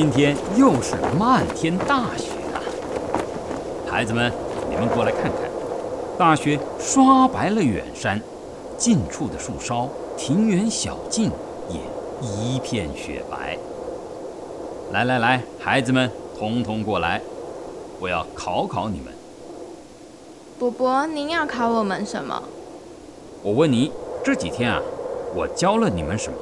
[0.00, 2.62] 今天又是漫天大雪啊！
[3.84, 4.32] 孩子们，
[4.70, 5.50] 你们过来看看，
[6.16, 8.22] 大雪刷白了远山，
[8.76, 11.32] 近处的树梢、庭园小径
[11.68, 11.80] 也
[12.24, 13.58] 一片雪白。
[14.92, 16.08] 来来来，孩子们，
[16.38, 17.20] 通通过来，
[17.98, 19.12] 我要考考你们。
[20.60, 22.40] 伯伯，您要考我们什么？
[23.42, 23.90] 我问你，
[24.22, 24.80] 这几天啊，
[25.34, 26.38] 我教了你们什么？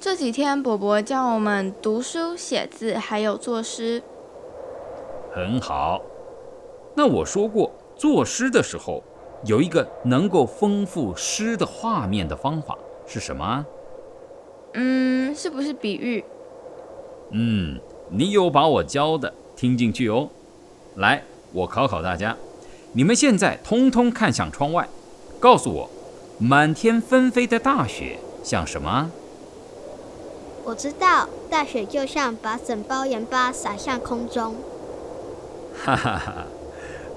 [0.00, 4.00] 这几天，伯伯教我们读书、写字，还有作诗。
[5.34, 6.00] 很好。
[6.94, 9.02] 那我说过，作诗的时候
[9.44, 13.66] 有一个能够丰富诗的画面的方法是什么？
[14.74, 16.24] 嗯，是不是比喻？
[17.32, 20.28] 嗯，你有把我教的听进去哦。
[20.94, 22.36] 来，我考考大家，
[22.92, 24.88] 你们现在通通看向窗外，
[25.40, 25.90] 告诉我，
[26.38, 29.10] 满天纷飞的大雪像什么？
[30.68, 34.54] 我知道，大雪就像把整包盐巴撒向空中。
[35.82, 36.34] 哈哈哈，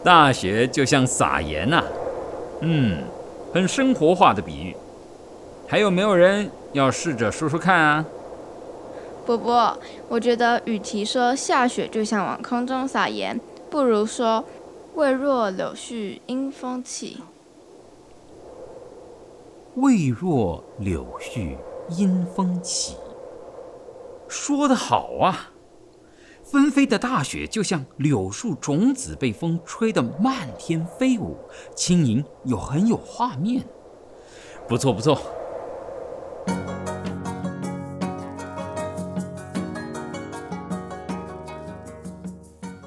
[0.01, 1.83] 大雪就像撒盐呐、啊，
[2.61, 2.99] 嗯，
[3.53, 4.73] 很生活化的比喻。
[5.67, 8.05] 还有没有人要试着说说看啊？
[9.25, 9.77] 伯伯，
[10.07, 13.37] 我觉得与其说下雪就像往空中撒盐，
[13.69, 14.45] 不如说
[14.95, 17.17] 未若柳絮因风起。
[19.75, 21.57] 未若柳絮
[21.89, 22.95] 因风起。
[24.31, 25.51] 说得好啊！
[26.41, 31.37] 纷飞的大雪就像柳树种子被风吹得漫天飞舞，
[31.75, 33.67] 轻盈又很有画面。
[34.69, 35.21] 不错不错。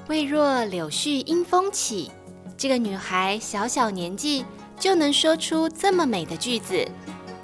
[0.07, 2.11] 未若柳絮因风起，
[2.57, 4.43] 这个女孩小小年纪
[4.79, 6.83] 就能说出这么美的句子，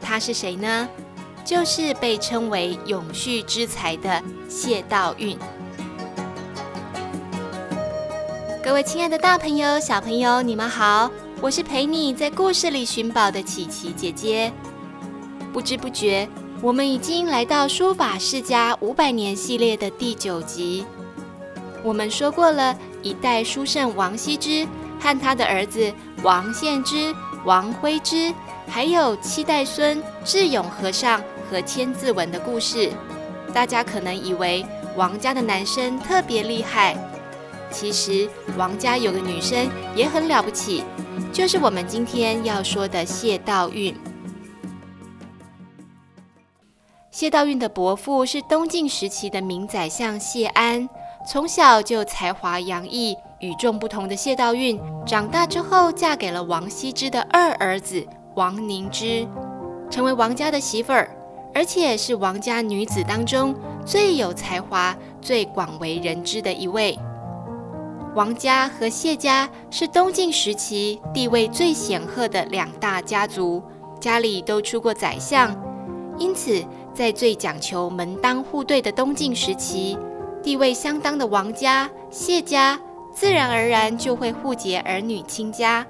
[0.01, 0.89] 她是谁呢？
[1.43, 5.37] 就是被称为永续之才的谢道韫。
[8.63, 11.09] 各位亲爱的大朋友、小朋友，你们好，
[11.41, 14.51] 我是陪你在故事里寻宝的琪琪姐姐。
[15.51, 16.29] 不知不觉，
[16.61, 20.85] 我们已经来到书法世家五百年系列的第九集。
[21.83, 24.65] 我们说过了一代书圣王羲之
[24.99, 25.91] 和他的儿子
[26.21, 27.13] 王献之、
[27.43, 28.33] 王徽之。
[28.67, 32.89] 还有七代孙智勇和尚和千字文的故事，
[33.53, 36.95] 大家可能以为王家的男生特别厉害，
[37.69, 40.85] 其实王家有个女生也很了不起，
[41.33, 43.93] 就是我们今天要说的谢道韫。
[47.11, 50.87] 谢道韫的伯父是东晋时期的名宰相谢安，
[51.27, 58.07] 从小就才华洋溢、与众不同的谢道韫，长大之后嫁给了王羲之的二儿子。
[58.35, 59.27] 王凝之
[59.89, 61.11] 成为王家的媳妇儿，
[61.53, 63.53] 而且是王家女子当中
[63.85, 66.97] 最有才华、最广为人知的一位。
[68.15, 73.63] 王家和谢家是东晋时期地位最显赫的两大家族，
[73.99, 75.55] 家里都出过宰相，
[76.17, 76.61] 因此
[76.93, 79.97] 在最讲求门当户对的东晋时期，
[80.43, 82.77] 地位相当的王家、谢家
[83.13, 85.85] 自然而然就会互结儿女亲家。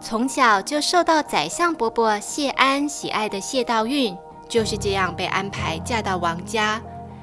[0.00, 4.16] 从小就受到宰相伯伯谢安喜爱的谢道韫，
[4.50, 6.82] 就是这样被安排嫁到王家。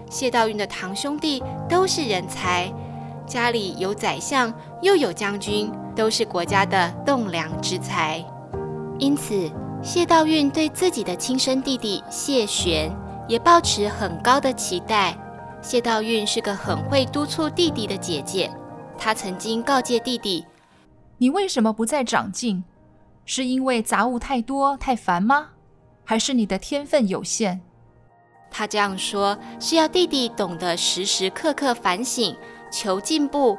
[0.10, 2.74] 谢道韫的堂兄弟都是人才，
[3.28, 4.52] 家里有宰相
[4.82, 8.24] 又有将军，都是国家的栋梁之才。
[8.98, 9.52] 因此，
[9.84, 12.90] 谢道韫对自己的亲生弟弟谢玄
[13.28, 15.16] 也抱持很高的期待。
[15.62, 18.50] 谢道韫是个很会督促弟弟的姐姐，
[18.98, 20.46] 她曾经告诫弟弟。
[21.18, 22.64] 你为什么不再长进？
[23.26, 25.50] 是因为杂物太多太烦吗？
[26.10, 27.60] 还是你的天分有限？
[28.50, 32.34] 他这样说是要弟弟懂得时时刻刻反省、
[32.72, 33.58] 求进步。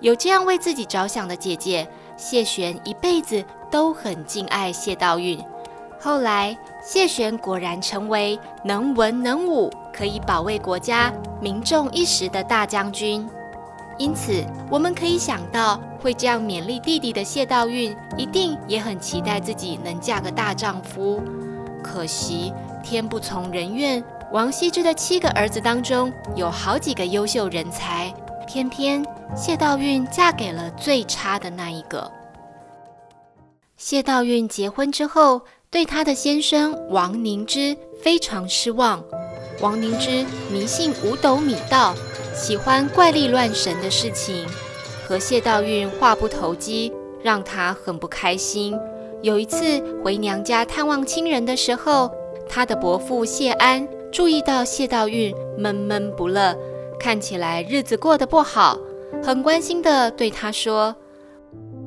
[0.00, 5.38] 有这样为自己着想的姐姐，谢玄一辈子都很敬爱谢道韫。
[6.00, 13.24] 后来，谢玄果然成为能文能武、可以保卫国家民众一时的大将军。
[13.98, 21.22] 因此，我们可以想到，会这样勉励弟弟的谢道韫，一定也很期待自己能嫁个大丈夫。
[21.84, 22.52] 可惜，
[22.82, 24.02] 天不从人愿，
[24.32, 28.12] 王羲之的七个儿子当中有好几个优秀人才，
[28.48, 29.04] 偏偏
[29.36, 32.10] 谢道韫嫁给了最差的那一个。
[33.76, 39.04] 谢道韫结婚之后，对她的先生王凝之非常失望。
[39.60, 41.94] 王凝之迷信五斗米道，
[42.34, 44.46] 喜欢怪力乱神的事情，
[45.06, 46.92] 和谢道韫话不投机，
[47.22, 48.76] 让他很不开心。
[49.24, 52.10] 有一次回娘家探望亲人的时候，
[52.46, 56.54] 他的伯父谢安注意到谢道韫闷闷不乐，
[57.00, 58.78] 看起来日子过得不好，
[59.22, 60.94] 很关心地对他说。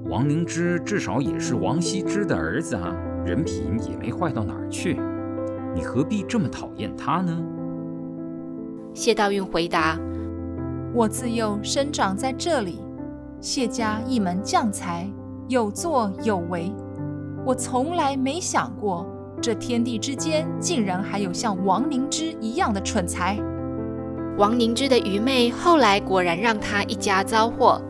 [0.09, 2.91] 王凝之至少也是王羲之的儿子啊，
[3.23, 4.99] 人品也没坏到哪儿去，
[5.75, 7.37] 你何必这么讨厌他呢？
[8.95, 9.95] 谢道韫回答
[10.91, 12.79] ：“我自幼生长在这里，
[13.39, 15.07] 谢家一门将才，
[15.47, 16.73] 有作有为，
[17.47, 19.07] 我从来没想过
[19.41, 23.39] 这天地之间竟然还有像王凝之一样的蠢材。”
[24.37, 27.81] 王凝之的愚昧后来果然让他一家遭祸。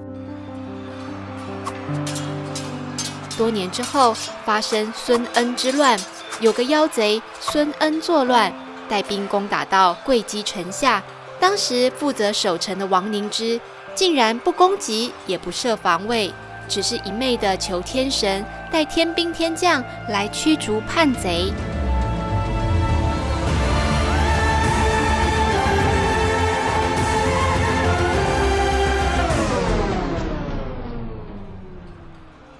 [3.36, 4.14] 多年之后，
[4.46, 6.00] 发生孙恩之乱，
[6.40, 8.54] 有个妖贼孙恩作乱，
[8.88, 11.04] 带兵攻打到贵姬城下。
[11.40, 13.60] 当时负责守城的王凝之，
[13.96, 16.32] 竟然不攻击，也不设防卫，
[16.68, 21.52] 只是一昧的求天神带天兵天将来驱逐叛贼。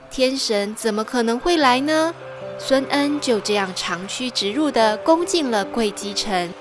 [0.10, 2.14] 天神怎么可能会来呢？
[2.58, 6.52] 孙恩就这样长驱直入的攻进了会稽城，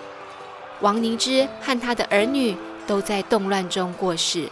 [0.83, 2.55] 王凝之和他的儿女
[2.87, 4.47] 都在动乱中过世。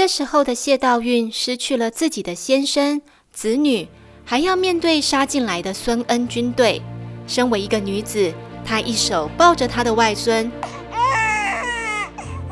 [0.00, 3.02] 这时候的谢道韫失去了自己的先生、
[3.34, 3.86] 子女，
[4.24, 6.80] 还要面对杀进来的孙恩军队。
[7.26, 8.32] 身为一个女子，
[8.64, 10.50] 她一手抱着她的外孙，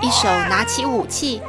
[0.03, 1.41] 一手拿起武器。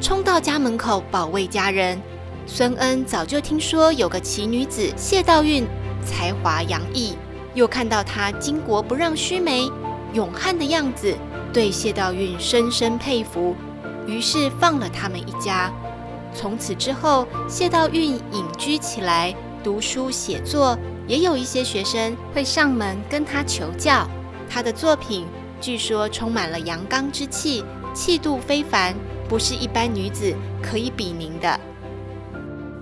[0.00, 2.00] 冲到家门口保卫家人。
[2.46, 5.66] 孙恩早就听说有个奇女子谢道韫
[6.02, 7.12] 才华洋溢，
[7.52, 9.70] 又看到她巾帼不让须眉、
[10.14, 11.14] 勇悍的样子，
[11.52, 13.54] 对谢道韫深深佩服，
[14.08, 15.70] 于是放了他们一家。
[16.34, 20.76] 从此之后，谢道韫隐居起来，读书写作，
[21.06, 24.08] 也有一些学生会上门跟他求教。
[24.48, 25.26] 他的作品
[25.60, 27.62] 据说充满了阳刚之气，
[27.94, 28.94] 气度非凡。
[29.28, 31.60] 不是一般女子可以比拟的。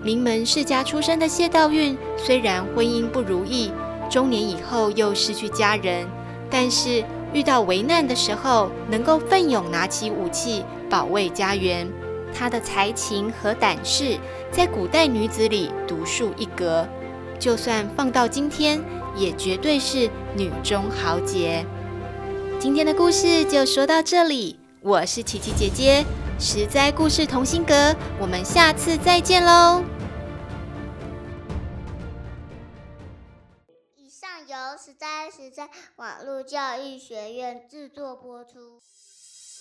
[0.01, 3.73] 名门世家出身的谢道韫，虽然婚姻不如意，
[4.09, 6.07] 中年以后又失去家人，
[6.49, 7.03] 但是
[7.33, 11.91] 遇到危难的时候，能够奋勇拿起武器保卫家园。
[12.35, 14.19] 她的才情和胆识，
[14.51, 16.87] 在古代女子里独树一格，
[17.39, 18.83] 就算放到今天，
[19.17, 21.65] 也绝对是女中豪杰。
[22.59, 26.05] 今天的故事就说到这里，我是琪琪姐姐。
[26.39, 29.83] 实在故事同心阁，我们下次再见喽！
[33.97, 38.79] 以上由实在实在网络教育学院制作播出。